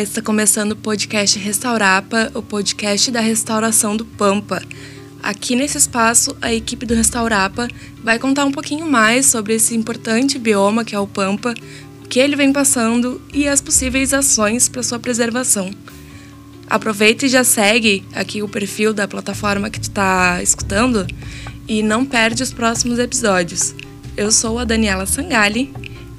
[0.00, 4.62] Está começando o podcast Restaurapa, o podcast da restauração do Pampa.
[5.22, 7.68] Aqui nesse espaço, a equipe do Restaurapa
[8.02, 11.54] vai contar um pouquinho mais sobre esse importante bioma que é o Pampa,
[12.04, 15.70] o que ele vem passando e as possíveis ações para sua preservação.
[16.68, 21.06] Aproveita e já segue aqui o perfil da plataforma que tu está escutando
[21.68, 23.74] e não perde os próximos episódios.
[24.16, 25.72] Eu sou a Daniela Sangali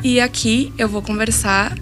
[0.04, 1.76] e aqui eu vou conversar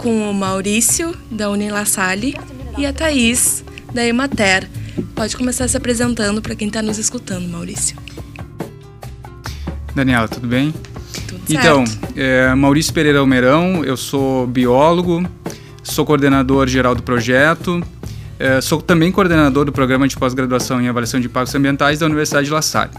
[0.00, 2.34] com o Maurício, da Unila Salle,
[2.78, 4.68] e a Thaís, da Emater.
[5.14, 7.96] Pode começar se apresentando para quem está nos escutando, Maurício.
[9.94, 10.72] Daniela, tudo bem?
[11.28, 12.14] Tudo então, certo.
[12.16, 15.22] é, Maurício Pereira Almeirão, eu sou biólogo,
[15.82, 17.82] sou coordenador geral do projeto,
[18.38, 22.46] é, sou também coordenador do programa de pós-graduação em avaliação de impactos ambientais da Universidade
[22.46, 22.92] de La Salle.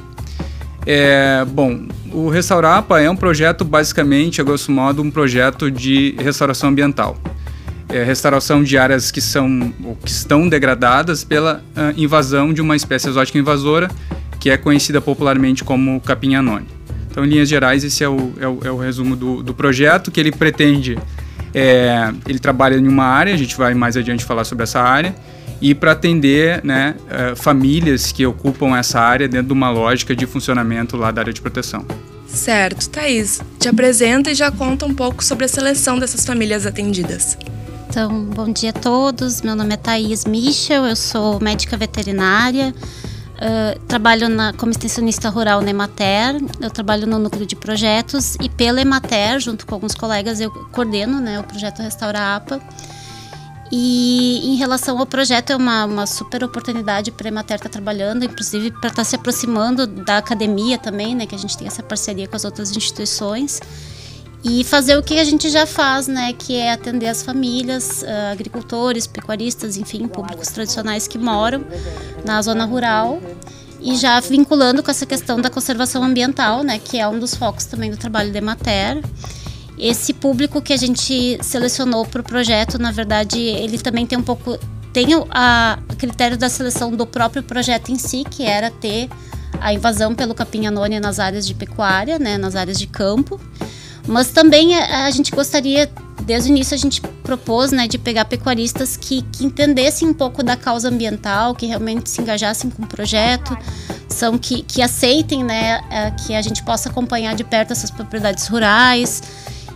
[0.86, 6.70] É, bom, o Restaurapa é um projeto, basicamente, a grosso modo, um projeto de restauração
[6.70, 7.18] ambiental.
[7.88, 12.76] É, restauração de áreas que, são, ou que estão degradadas pela uh, invasão de uma
[12.76, 13.92] espécie exótica invasora,
[14.40, 16.68] que é conhecida popularmente como capim anone.
[17.10, 20.10] Então, em linhas gerais, esse é o, é o, é o resumo do, do, projeto,
[20.10, 20.98] que ele pretende...
[21.54, 25.14] É, ele trabalha em uma área, a gente vai mais adiante falar sobre essa área,
[25.62, 30.26] e para atender né, uh, famílias que ocupam essa área dentro de uma lógica de
[30.26, 31.86] funcionamento lá da área de proteção.
[32.28, 37.38] Certo, Thaís, te apresenta e já conta um pouco sobre a seleção dessas famílias atendidas.
[37.90, 39.42] Então, bom dia a todos.
[39.42, 42.74] Meu nome é Thaís Michel, eu sou médica veterinária,
[43.36, 48.48] uh, trabalho na, como extensionista rural na Emater, eu trabalho no núcleo de projetos e
[48.48, 52.62] pela Emater, junto com alguns colegas, eu coordeno né, o projeto Restaura APA.
[53.72, 57.72] E em relação ao projeto, é uma, uma super oportunidade para a Emater estar tá
[57.72, 61.68] trabalhando, inclusive para estar tá se aproximando da academia também, né, que a gente tem
[61.68, 63.62] essa parceria com as outras instituições.
[64.44, 68.32] E fazer o que a gente já faz, né, que é atender as famílias, uh,
[68.32, 71.64] agricultores, pecuaristas, enfim, públicos tradicionais que moram
[72.26, 73.22] na zona rural
[73.80, 77.66] e já vinculando com essa questão da conservação ambiental, né, que é um dos focos
[77.66, 79.02] também do trabalho da Emater.
[79.82, 84.22] Esse público que a gente selecionou para o projeto, na verdade, ele também tem um
[84.22, 84.60] pouco.
[84.94, 89.10] Tem a, a critério da seleção do próprio projeto em si, que era ter
[89.60, 93.42] a invasão pelo capim anônimo nas áreas de pecuária, né, nas áreas de campo.
[94.06, 95.90] Mas também a, a, gente gostaria,
[96.22, 100.44] desde o início a gente propôs, né, de pegar pecuaristas que, que entendessem um pouco
[100.44, 103.58] da causa ambiental, que realmente se engajassem com o projeto,
[104.08, 108.46] são que, que aceitem, né, é, que a gente possa acompanhar de perto essas propriedades
[108.46, 109.24] rurais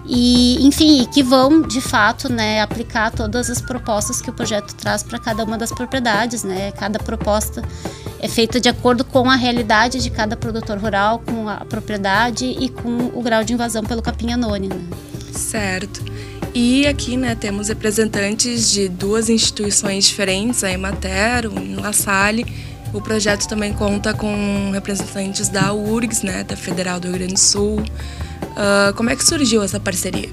[0.07, 5.01] e enfim que vão de fato né aplicar todas as propostas que o projeto traz
[5.01, 7.63] para cada uma das propriedades né cada proposta
[8.19, 12.69] é feita de acordo com a realidade de cada produtor rural com a propriedade e
[12.69, 14.87] com o grau de invasão pelo capim anônimo né?
[15.31, 16.03] certo
[16.53, 22.45] e aqui né temos representantes de duas instituições diferentes a Emater o La Salle
[22.95, 27.39] o projeto também conta com representantes da URGS né da Federal do Rio Grande do
[27.39, 27.83] Sul
[28.55, 30.29] Uh, como é que surgiu essa parceria?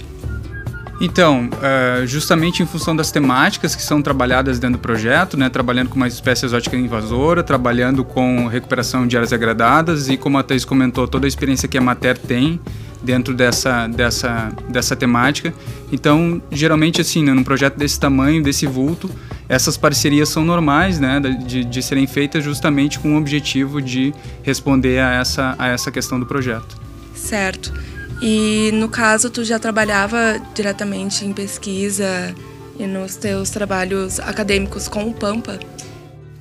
[1.00, 5.88] Então, uh, justamente em função das temáticas que são trabalhadas dentro do projeto, né, trabalhando
[5.88, 10.64] com uma espécie exótica invasora, trabalhando com recuperação de áreas degradadas e, como a Thais
[10.64, 12.60] comentou, toda a experiência que a Mater tem
[13.02, 15.52] dentro dessa, dessa, dessa temática.
[15.90, 19.10] Então, geralmente, assim, né, num projeto desse tamanho, desse vulto,
[19.48, 25.00] essas parcerias são normais, né, de, de serem feitas justamente com o objetivo de responder
[25.00, 26.76] a essa, a essa questão do projeto.
[27.14, 27.72] Certo.
[28.20, 32.34] E no caso, tu já trabalhava diretamente em pesquisa
[32.78, 35.58] e nos teus trabalhos acadêmicos com o Pampa?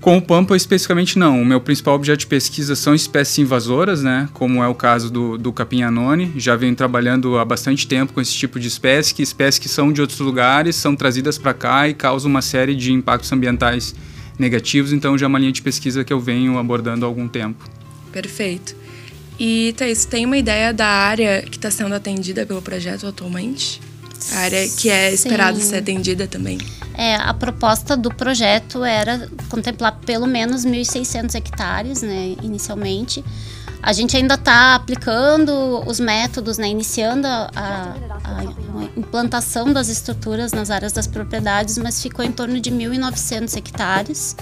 [0.02, 1.40] Com o Pampa especificamente não.
[1.40, 4.28] O meu principal objeto de pesquisa são espécies invasoras, né?
[4.34, 6.34] Como é o caso do, do capim anone.
[6.38, 9.94] Já venho trabalhando há bastante tempo com esse tipo de espécie, que espécies que são
[9.94, 13.94] de outros lugares, são trazidas para cá e causam uma série de impactos ambientais
[14.40, 14.92] negativos.
[14.92, 17.64] Então já é uma linha de pesquisa que eu venho abordando há algum tempo.
[18.12, 18.76] Perfeito.
[19.40, 23.80] E, Thaís, tem uma ideia da área que está sendo atendida pelo projeto atualmente?
[24.34, 26.58] A área que é esperada ser atendida também?
[26.94, 33.24] É, a proposta do projeto era contemplar pelo menos 1.600 hectares, né, inicialmente.
[33.82, 38.44] A gente ainda está aplicando os métodos, né, iniciando a, a, a,
[38.96, 44.36] implantação das estruturas nas áreas das propriedades, mas ficou em torno de 1.900 hectares.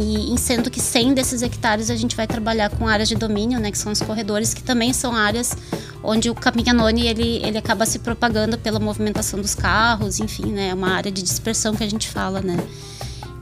[0.00, 3.70] E sendo que 100 desses hectares a gente vai trabalhar com áreas de domínio, né,
[3.70, 5.54] que são os corredores, que também são áreas
[6.02, 10.74] onde o capim-anone ele, ele acaba se propagando pela movimentação dos carros, enfim, né, é
[10.74, 12.56] uma área de dispersão que a gente fala, né.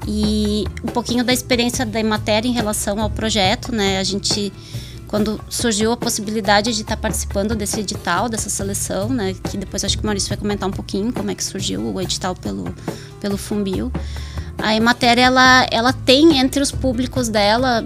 [0.06, 4.52] E um pouquinho da experiência da matéria em relação ao projeto, né, a gente
[5.06, 9.96] quando surgiu a possibilidade de estar participando desse edital, dessa seleção, né, que depois acho
[9.96, 12.72] que o Maurício vai comentar um pouquinho como é que surgiu o edital pelo,
[13.20, 13.90] pelo Fumbil.
[14.56, 17.84] A Emater, ela, ela tem entre os públicos dela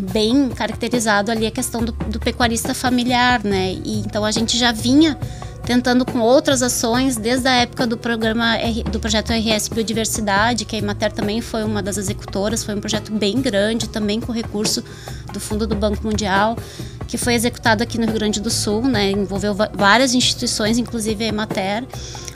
[0.00, 3.72] bem caracterizado ali a questão do, do pecuarista familiar, né?
[3.84, 5.18] E então a gente já vinha
[5.64, 8.56] tentando com outras ações desde a época do programa
[8.90, 13.12] do projeto RS Biodiversidade, que a Imater também foi uma das executoras, foi um projeto
[13.12, 14.82] bem grande, também com recurso
[15.32, 16.56] do Fundo do Banco Mundial,
[17.06, 19.10] que foi executado aqui no Rio Grande do Sul, né?
[19.10, 21.84] Envolveu várias instituições, inclusive a Emater,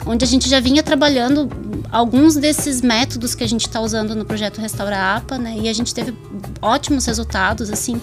[0.05, 1.49] onde a gente já vinha trabalhando
[1.91, 5.55] alguns desses métodos que a gente está usando no projeto Restaura APA, né?
[5.59, 6.17] E a gente teve
[6.61, 8.01] ótimos resultados, assim,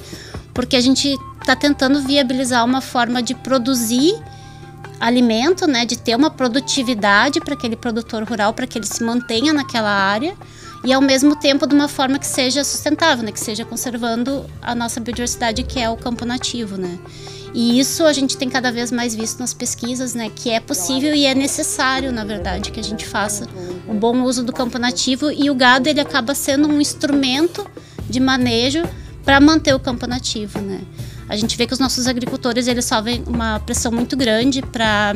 [0.55, 4.15] porque a gente está tentando viabilizar uma forma de produzir
[5.01, 9.53] alimento, né, de ter uma produtividade para aquele produtor rural, para que ele se mantenha
[9.53, 10.37] naquela área
[10.85, 14.77] e ao mesmo tempo de uma forma que seja sustentável, né, que seja conservando a
[14.77, 17.01] nossa biodiversidade que é o campo nativo, né.
[17.55, 21.15] E isso a gente tem cada vez mais visto nas pesquisas, né, que é possível
[21.15, 23.47] e é necessário, na verdade, que a gente faça
[23.87, 27.67] o bom uso do campo nativo e o gado ele acaba sendo um instrumento
[28.09, 28.83] de manejo
[29.25, 30.81] para manter o campo nativo, né.
[31.29, 35.15] A gente vê que os nossos agricultores eles sofrem uma pressão muito grande para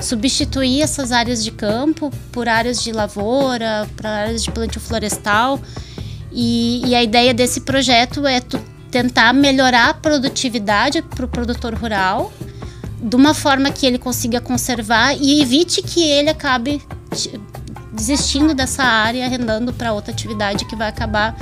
[0.00, 5.60] substituir essas áreas de campo por áreas de lavoura, para áreas de plantio florestal.
[6.32, 8.40] E, e, a ideia desse projeto é
[8.90, 12.32] tentar melhorar a produtividade para o produtor rural,
[13.00, 16.82] de uma forma que ele consiga conservar e evite que ele acabe
[17.92, 21.36] desistindo dessa área, arrendando para outra atividade que vai acabar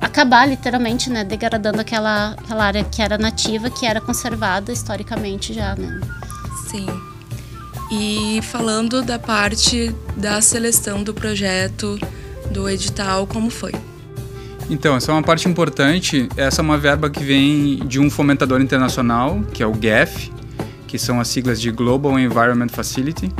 [0.00, 5.74] acabar literalmente, né, degradando aquela, aquela área que era nativa, que era conservada historicamente já,
[5.74, 6.00] né?
[6.70, 6.86] Sim.
[7.90, 11.98] E falando da parte da seleção do projeto,
[12.50, 13.72] do edital, como foi?
[14.68, 16.28] Então, essa é uma parte importante.
[16.36, 20.30] Essa é uma verba que vem de um fomentador internacional, que é o GEF,
[20.86, 23.32] que são as siglas de Global Environment Facility,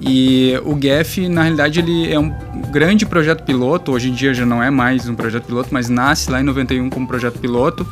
[0.00, 2.32] e o GEF, na realidade, ele é um
[2.70, 6.30] grande projeto piloto, hoje em dia já não é mais um projeto piloto, mas nasce
[6.30, 7.86] lá em 91 como projeto piloto,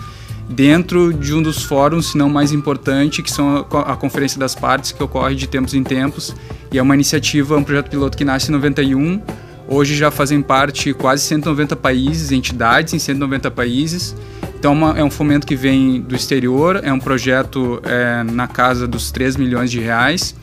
[0.48, 4.90] dentro de um dos fóruns, se não mais importante, que são a Conferência das Partes,
[4.90, 6.34] que ocorre de tempos em tempos,
[6.72, 9.20] e é uma iniciativa, um projeto piloto que nasce em 91,
[9.68, 14.16] hoje já fazem parte quase 190 países, entidades em 190 países,
[14.58, 18.88] então é, é um fomento que vem do exterior, é um projeto é, na casa
[18.88, 20.34] dos 3 milhões de reais,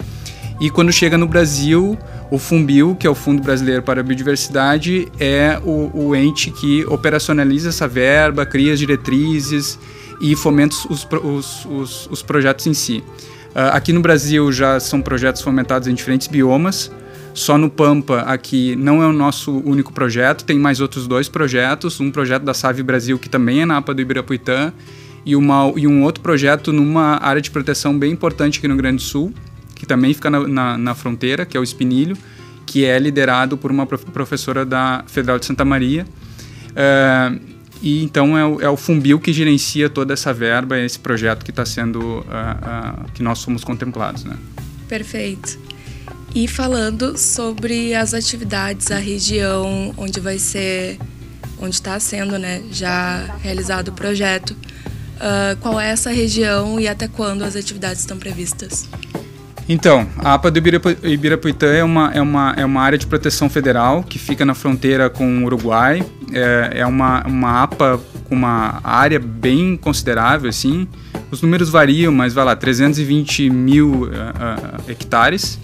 [0.60, 1.98] e quando chega no Brasil,
[2.32, 6.86] o Fumbil, que é o Fundo Brasileiro para a Biodiversidade, é o, o ente que
[6.86, 9.78] operacionaliza essa verba, cria as diretrizes
[10.22, 13.04] e fomenta os, os, os, os projetos em si.
[13.50, 16.92] Uh, aqui no Brasil já são projetos fomentados em diferentes biomas.
[17.36, 22.00] Só no Pampa, aqui, não é o nosso único projeto, tem mais outros dois projetos.
[22.00, 24.72] Um projeto da Save Brasil, que também é na APA do Ibirapuitã,
[25.26, 29.04] e, uma, e um outro projeto numa área de proteção bem importante aqui no Grande
[29.04, 29.34] Sul,
[29.76, 32.18] que também fica na, na, na fronteira, que é o Espinilho,
[32.66, 36.08] que é liderado por uma professora da Federal de Santa Maria.
[36.72, 37.38] Uh,
[37.82, 41.52] e então é o, é o Fumbil que gerencia toda essa verba, esse projeto que
[41.52, 44.24] está sendo, uh, uh, que nós somos contemplados.
[44.24, 44.38] Né?
[44.88, 45.65] Perfeito.
[46.36, 51.00] E falando sobre as atividades, a região onde vai ser,
[51.58, 57.08] onde está sendo né, já realizado o projeto, uh, qual é essa região e até
[57.08, 58.86] quando as atividades estão previstas?
[59.68, 60.60] Então, a APA do
[61.08, 65.10] Ibirapuitã é uma, é, uma, é uma área de proteção federal que fica na fronteira
[65.10, 66.06] com o Uruguai.
[66.34, 70.86] É, é uma, uma APA com uma área bem considerável, assim.
[71.32, 75.58] Os números variam, mas vai lá, 320 mil uh, uh, hectares,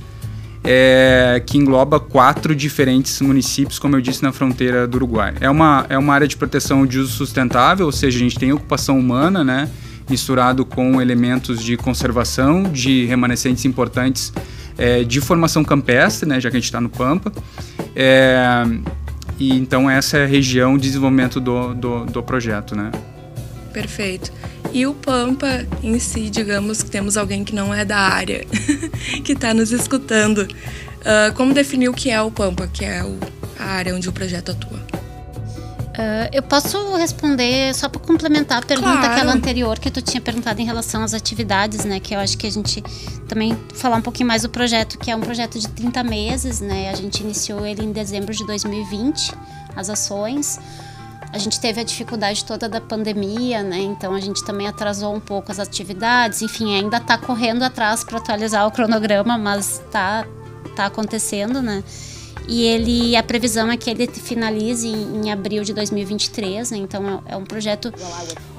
[0.63, 5.33] é, que engloba quatro diferentes municípios, como eu disse, na fronteira do Uruguai.
[5.39, 8.51] É uma, é uma área de proteção de uso sustentável, ou seja, a gente tem
[8.53, 9.69] ocupação humana, né?
[10.09, 14.33] misturado com elementos de conservação de remanescentes importantes
[14.77, 17.31] é, de formação campestre, né, já que a gente está no Pampa.
[17.95, 18.63] É,
[19.39, 22.91] e então essa é a região de desenvolvimento do, do, do projeto, né?
[23.71, 24.31] Perfeito.
[24.73, 28.45] E o Pampa em si, digamos que temos alguém que não é da área,
[29.23, 30.39] que está nos escutando.
[30.39, 33.17] Uh, como definir o que é o Pampa, que é o,
[33.59, 34.79] a área onde o projeto atua?
[35.91, 39.13] Uh, eu posso responder só para complementar a pergunta claro.
[39.13, 41.99] aquela anterior que tu tinha perguntado em relação às atividades, né?
[41.99, 42.81] Que eu acho que a gente
[43.27, 46.89] também falar um pouquinho mais do projeto, que é um projeto de 30 meses, né?
[46.89, 49.33] A gente iniciou ele em dezembro de 2020,
[49.75, 50.59] as ações.
[51.33, 53.77] A gente teve a dificuldade toda da pandemia, né?
[53.79, 56.41] Então a gente também atrasou um pouco as atividades.
[56.41, 60.25] Enfim, ainda está correndo atrás para atualizar o cronograma, mas está
[60.75, 61.83] tá acontecendo, né?
[62.47, 66.77] e ele a previsão é que ele finalize em, em abril de 2023, né?
[66.77, 67.93] Então é, é, um projeto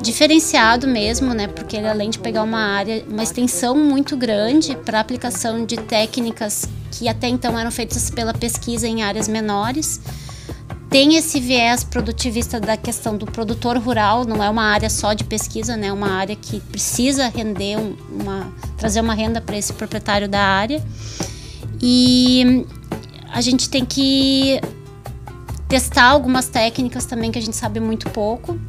[0.00, 1.46] diferenciado mesmo, né?
[1.46, 6.68] Porque ele além de pegar uma área, uma extensão muito grande para aplicação de técnicas
[6.90, 10.00] que até então eram feitas pela pesquisa em áreas menores,
[10.92, 15.24] tem esse viés produtivista da questão do produtor rural, não é uma área só de
[15.24, 15.86] pesquisa, né?
[15.86, 17.78] É uma área que precisa render
[18.10, 20.84] uma trazer uma renda para esse proprietário da área.
[21.80, 22.66] E
[23.32, 24.60] a gente tem que
[25.66, 28.60] testar algumas técnicas também que a gente sabe muito pouco.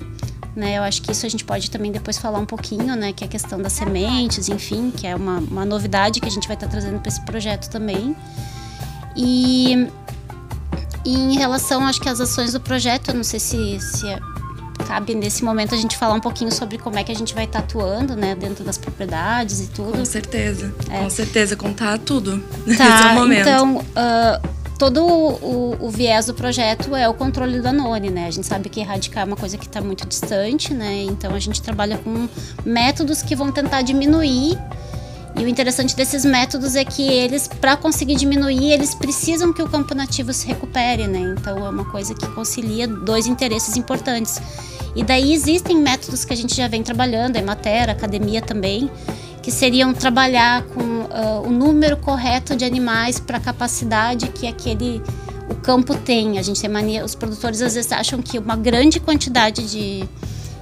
[0.55, 3.11] Né, eu acho que isso a gente pode também depois falar um pouquinho, né?
[3.11, 6.47] Que é a questão das sementes, enfim, que é uma, uma novidade que a gente
[6.47, 8.15] vai estar trazendo para esse projeto também.
[9.15, 9.87] E,
[11.05, 14.19] e, em relação, acho que às ações do projeto, eu não sei se, se é,
[14.87, 17.45] cabe nesse momento a gente falar um pouquinho sobre como é que a gente vai
[17.45, 19.97] estar atuando, né, dentro das propriedades e tudo.
[19.97, 20.99] Com certeza, é.
[20.99, 23.41] com certeza, contar tudo tá, nesse é momento.
[23.41, 28.27] Então, uh, todo o, o, viés do projeto é o controle do Danone, né?
[28.27, 31.03] A gente sabe que erradicar é uma coisa que está muito distante, né?
[31.03, 32.27] Então a gente trabalha com
[32.65, 34.57] métodos que vão tentar diminuir.
[35.35, 39.67] E o interessante desses métodos é que eles, para conseguir diminuir, eles precisam que o
[39.67, 41.35] campo nativo se recupere, né?
[41.37, 44.39] Então é uma coisa que concilia dois interesses importantes.
[44.95, 48.91] E daí existem métodos que a gente já vem trabalhando, a Emater, a academia também,
[49.41, 55.01] que seriam trabalhar com uh, o número correto de animais para a capacidade que aquele
[55.49, 56.37] o campo tem.
[56.37, 60.07] A gente tem mania, os produtores às vezes acham que uma grande quantidade de,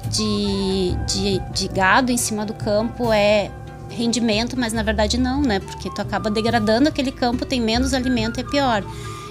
[0.10, 3.52] de, de, de gado em cima do campo é
[3.92, 5.60] rendimento, mas na verdade não, né?
[5.60, 8.84] Porque tu acaba degradando aquele campo, tem menos alimento e é pior.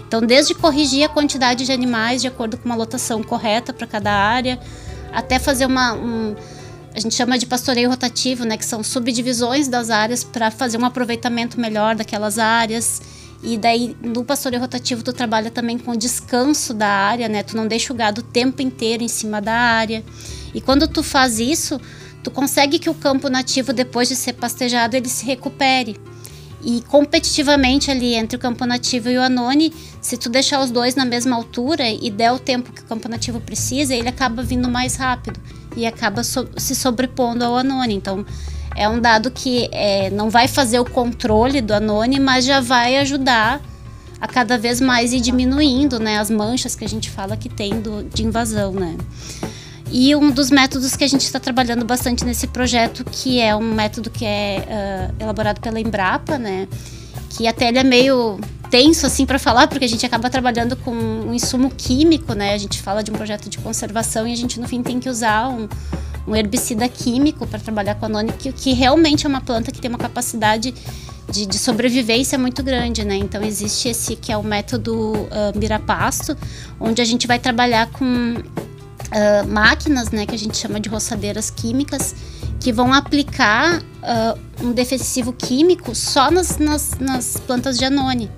[0.06, 4.10] Então, desde corrigir a quantidade de animais de acordo com uma lotação correta para cada
[4.12, 4.58] área,
[5.12, 6.34] até fazer uma, um,
[6.94, 10.84] a gente chama de pastoreio rotativo, né, que são subdivisões das áreas para fazer um
[10.84, 13.00] aproveitamento melhor daquelas áreas.
[13.42, 17.42] E daí no pastoreio rotativo tu trabalha também com o descanso da área, né?
[17.42, 20.04] Tu não deixa o gado o tempo inteiro em cima da área.
[20.52, 21.80] E quando tu faz isso,
[22.22, 25.96] tu consegue que o campo nativo depois de ser pastejado ele se recupere.
[26.62, 30.94] E competitivamente ali entre o campo nativo e o anone, se tu deixar os dois
[30.94, 34.68] na mesma altura e der o tempo que o campo nativo precisa, ele acaba vindo
[34.68, 35.40] mais rápido
[35.74, 37.94] e acaba so se sobrepondo ao anone.
[37.94, 38.26] Então,
[38.76, 42.98] é um dado que é, não vai fazer o controle do anone, mas já vai
[42.98, 43.62] ajudar
[44.20, 47.80] a cada vez mais ir diminuindo né, as manchas que a gente fala que tem
[47.80, 48.72] do, de invasão.
[48.72, 48.96] Né?
[49.92, 53.74] E um dos métodos que a gente está trabalhando bastante nesse projeto, que é um
[53.74, 56.68] método que é uh, elaborado pela Embrapa, né?
[57.30, 58.38] Que até ele é meio
[58.70, 62.54] tenso assim para falar, porque a gente acaba trabalhando com um insumo químico, né?
[62.54, 65.08] A gente fala de um projeto de conservação e a gente no fim tem que
[65.08, 65.68] usar um,
[66.26, 69.80] um herbicida químico para trabalhar com a noni, que, que realmente é uma planta que
[69.80, 70.72] tem uma capacidade
[71.28, 73.16] de, de, sobrevivência muito grande, né?
[73.16, 76.36] Então existe esse que é o método uh, mirapasto,
[76.78, 78.36] onde a gente vai trabalhar com
[79.10, 82.14] uh, máquinas, né, que a gente chama de roçadeiras químicas,
[82.58, 88.30] que vão aplicar uh, um defensivo químico só nas, nas, nas, plantas de anone.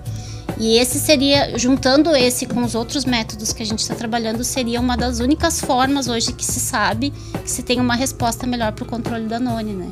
[0.59, 4.79] E esse seria, juntando esse com os outros métodos que a gente está trabalhando, seria
[4.79, 7.11] uma das únicas formas hoje que se sabe
[7.43, 9.89] que se tem uma resposta melhor para o controle da anone, né?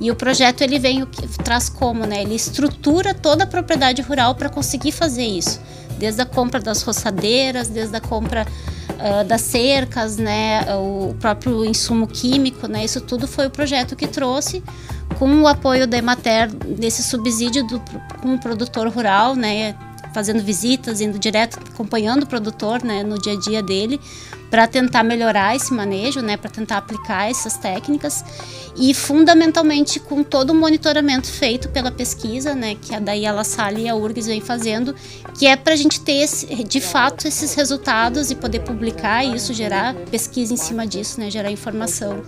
[0.00, 1.04] E o projeto ele vem
[1.44, 2.22] traz como, né?
[2.22, 5.60] Ele estrutura toda a propriedade rural para conseguir fazer isso,
[5.98, 8.46] desde a compra das roçadeiras, desde a compra
[8.98, 14.06] uh, das cercas, né, o próprio insumo químico, né, isso tudo foi o projeto que
[14.06, 14.62] trouxe
[15.18, 17.82] com o apoio da Emater nesse subsídio do,
[18.20, 19.74] com o produtor rural, né,
[20.18, 24.00] fazendo visitas, indo direto, acompanhando o produtor, né, no dia a dia dele,
[24.50, 28.24] para tentar melhorar esse manejo, né, para tentar aplicar essas técnicas
[28.76, 33.44] e fundamentalmente com todo o monitoramento feito pela pesquisa, né, que a daí a La
[33.78, 34.92] e a URGS vem fazendo,
[35.38, 39.54] que é para a gente ter esse, de fato esses resultados e poder publicar isso,
[39.54, 42.24] gerar pesquisa em cima disso, né, gerar informação.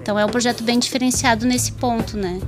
[0.00, 2.40] Então é um projeto bem diferenciado nesse ponto, né.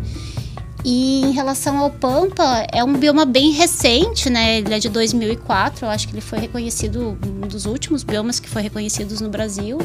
[0.85, 4.59] E em relação ao Pampa, é um bioma bem recente, né?
[4.59, 8.49] Ele é de 2004, eu acho que ele foi reconhecido, um dos últimos biomas que
[8.49, 9.79] foi reconhecidos no Brasil.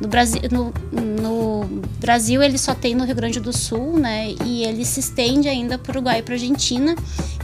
[0.00, 1.64] No Brasil, no, no
[1.98, 4.34] Brasil ele só tem no Rio Grande do Sul, né?
[4.44, 6.94] E ele se estende ainda para o Uruguai e para a Argentina,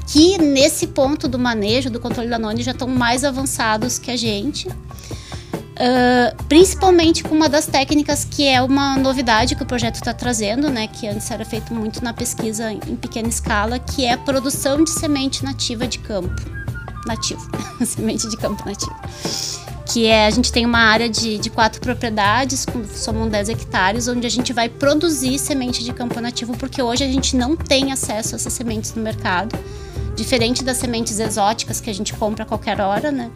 [0.06, 4.16] que nesse ponto do manejo, do controle da noni, já estão mais avançados que a
[4.16, 4.68] gente.
[5.72, 10.68] Uh, principalmente com uma das técnicas que é uma novidade que o projeto está trazendo,
[10.68, 14.84] né, que antes era feito muito na pesquisa em pequena escala, que é a produção
[14.84, 16.42] de semente nativa de campo.
[17.06, 17.40] Nativo,
[17.86, 18.94] semente de campo nativo.
[19.90, 24.08] Que é, a gente tem uma área de, de quatro propriedades, com, somam 10 hectares,
[24.08, 27.92] onde a gente vai produzir semente de campo nativo, porque hoje a gente não tem
[27.92, 29.58] acesso a essas sementes no mercado.
[30.14, 33.30] diferente das sementes exóticas que a gente compra a qualquer hora, né?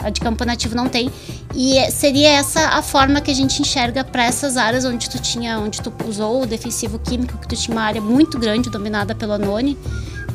[0.00, 1.10] A de campo nativo não tem.
[1.54, 5.20] E é, seria essa a forma que a gente enxerga para essas áreas onde tu
[5.20, 9.14] tinha, onde tu usou o defensivo químico, que tu tinha uma área muito grande dominada
[9.14, 9.76] pelo anone.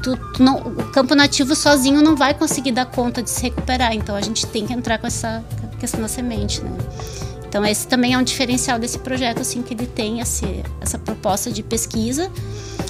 [0.03, 3.93] Tu, tu não, o campo nativo sozinho não vai conseguir dar conta de se recuperar.
[3.93, 5.43] Então a gente tem que entrar com essa
[5.79, 6.72] questão da semente, né?
[7.55, 10.45] Então esse também é um diferencial desse projeto, assim, que ele tem esse,
[10.81, 12.29] essa proposta de pesquisa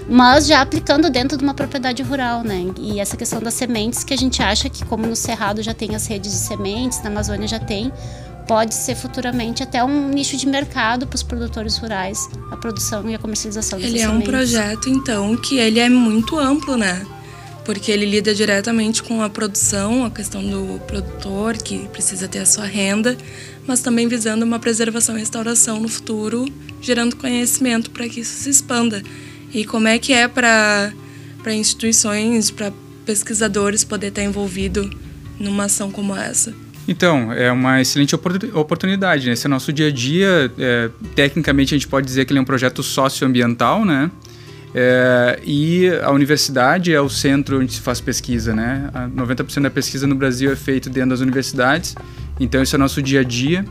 [0.07, 2.71] mas já aplicando dentro de uma propriedade rural, né?
[2.77, 5.95] E essa questão das sementes que a gente acha que como no Cerrado já tem
[5.95, 7.91] as redes de sementes, na Amazônia já tem,
[8.47, 13.15] pode ser futuramente até um nicho de mercado para os produtores rurais, a produção e
[13.15, 14.29] a comercialização Ele é um sementes.
[14.29, 17.03] projeto então que ele é muito amplo, né?
[17.65, 22.45] Porque ele lida diretamente com a produção, a questão do produtor que precisa ter a
[22.45, 23.17] sua renda,
[23.65, 26.45] mas também visando uma preservação e restauração no futuro,
[26.79, 29.01] gerando conhecimento para que isso se expanda.
[29.53, 30.93] E como é que é para
[31.47, 32.71] instituições, para
[33.05, 34.89] pesquisadores poder estar envolvido
[35.39, 36.53] numa ação como essa?
[36.87, 38.15] Então, é uma excelente
[38.53, 39.25] oportunidade.
[39.25, 39.33] Né?
[39.33, 40.51] Esse é nosso dia a dia.
[40.57, 44.11] É, tecnicamente, a gente pode dizer que ele é um projeto socioambiental, né?
[44.77, 48.89] É, e a universidade é o centro onde se faz pesquisa, né?
[49.15, 51.95] 90% da pesquisa no Brasil é feito dentro das universidades.
[52.39, 53.63] Então, esse é nosso dia a dia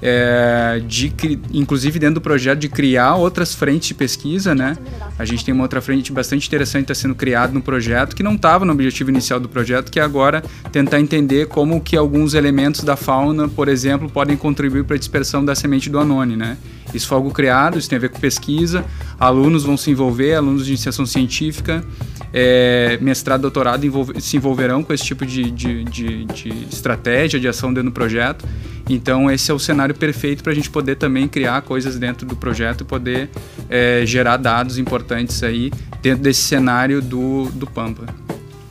[0.00, 1.12] é, de,
[1.52, 4.76] inclusive dentro do projeto de criar outras frentes de pesquisa, né?
[5.18, 8.22] A gente tem uma outra frente bastante interessante que está sendo criada no projeto, que
[8.22, 12.34] não estava no objetivo inicial do projeto, que é agora tentar entender como que alguns
[12.34, 16.56] elementos da fauna, por exemplo, podem contribuir para a dispersão da semente do anone, né?
[16.94, 18.84] Isso foi algo criado, isso tem a ver com pesquisa,
[19.18, 21.84] alunos vão se envolver, alunos de iniciação científica,
[22.32, 27.48] é, mestrado, doutorado envolve, se envolverão com esse tipo de, de, de, de estratégia, de
[27.48, 28.44] ação dentro do projeto.
[28.88, 32.34] Então, esse é o cenário perfeito para a gente poder também criar coisas dentro do
[32.34, 33.28] projeto e poder
[33.68, 35.70] é, gerar dados importantes aí
[36.00, 38.06] dentro desse cenário do, do Pampa.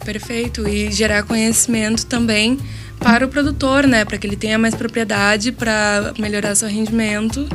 [0.03, 0.67] Perfeito.
[0.67, 2.57] E gerar conhecimento também
[2.99, 4.05] para o produtor, né?
[4.05, 7.47] Para que ele tenha mais propriedade para melhorar seu rendimento.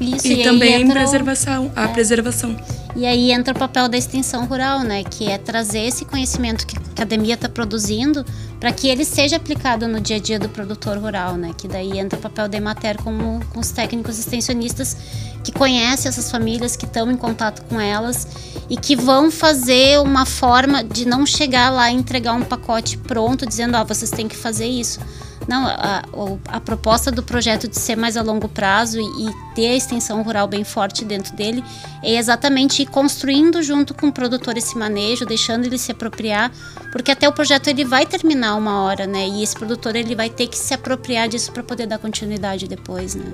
[0.00, 1.72] Isso, e, e também preservação, o...
[1.74, 1.88] a é.
[1.88, 2.56] preservação.
[2.96, 5.02] E aí entra o papel da extensão rural, né?
[5.02, 8.24] Que é trazer esse conhecimento que a academia está produzindo
[8.60, 11.50] para que ele seja aplicado no dia a dia do produtor rural, né?
[11.56, 14.96] Que daí entra o papel da Emater como com os técnicos extensionistas
[15.42, 18.28] que conhecem essas famílias, que estão em contato com elas
[18.70, 23.44] e que vão fazer uma forma de não chegar lá e entregar um pacote pronto
[23.44, 25.00] dizendo, ó, oh, vocês têm que fazer isso
[25.48, 26.02] não, a,
[26.48, 30.22] a, proposta do projeto de ser mais a longo prazo e, e, ter a extensão
[30.22, 31.62] rural bem forte dentro dele
[32.02, 36.50] é exatamente ir construindo junto com o produtor esse manejo, deixando ele se apropriar,
[36.92, 39.28] porque até o projeto ele vai terminar uma hora, né?
[39.28, 43.14] E esse produtor ele vai ter que se apropriar disso para poder dar continuidade depois,
[43.14, 43.24] né?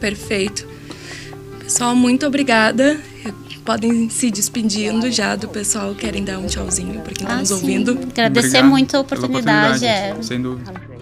[0.00, 0.66] Perfeito.
[1.60, 3.00] Pessoal, muito obrigada.
[3.64, 7.50] Podem se despedindo já do pessoal, querem dar um tchauzinho para quem está ah, nos
[7.50, 7.92] ouvindo.
[7.92, 9.76] Agradecer Obrigado muito a oportunidade.
[9.78, 10.22] oportunidade é.
[10.22, 10.93] Sem dúvida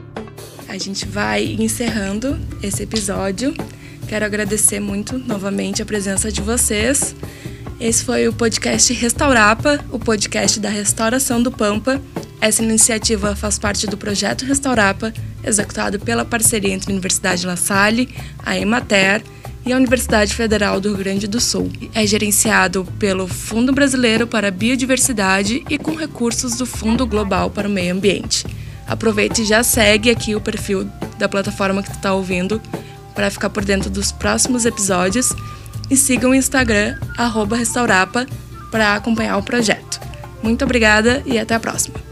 [0.72, 3.54] a gente vai encerrando esse episódio.
[4.08, 7.14] Quero agradecer muito novamente a presença de vocês.
[7.78, 12.00] Esse foi o podcast Restaurapa, o podcast da restauração do Pampa.
[12.40, 15.12] Essa iniciativa faz parte do projeto Restaurapa,
[15.44, 18.08] executado pela parceria entre a Universidade La Salle,
[18.38, 19.22] a Emater
[19.66, 21.70] e a Universidade Federal do Rio Grande do Sul.
[21.94, 27.68] É gerenciado pelo Fundo Brasileiro para a Biodiversidade e com recursos do Fundo Global para
[27.68, 28.46] o Meio Ambiente.
[28.86, 32.60] Aproveite e já segue aqui o perfil da plataforma que tu está ouvindo
[33.14, 35.32] para ficar por dentro dos próximos episódios
[35.90, 36.98] e siga o Instagram
[37.56, 38.26] @restaurapa
[38.70, 40.00] para acompanhar o projeto.
[40.42, 42.11] Muito obrigada e até a próxima.